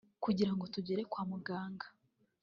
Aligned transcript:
kugirango 0.23 0.63
tugere 0.73 1.01
kwa 1.11 1.23
muganga 1.29 1.87